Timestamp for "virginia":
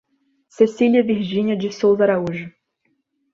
1.03-1.55